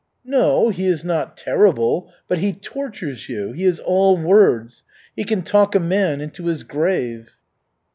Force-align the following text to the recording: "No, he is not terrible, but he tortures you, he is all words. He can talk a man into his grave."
"No, 0.25 0.69
he 0.71 0.87
is 0.87 1.03
not 1.03 1.37
terrible, 1.37 2.11
but 2.27 2.39
he 2.39 2.53
tortures 2.53 3.29
you, 3.29 3.51
he 3.51 3.65
is 3.65 3.79
all 3.79 4.17
words. 4.17 4.83
He 5.15 5.23
can 5.23 5.43
talk 5.43 5.75
a 5.75 5.79
man 5.79 6.21
into 6.21 6.47
his 6.47 6.63
grave." 6.63 7.37